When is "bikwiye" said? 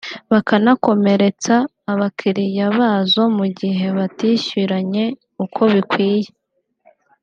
5.73-6.29